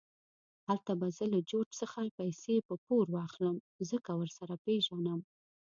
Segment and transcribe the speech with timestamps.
[0.67, 3.57] هلته به زه له جورج څخه پیسې په پور واخلم،
[3.91, 5.19] ځکه ورسره پېژنم.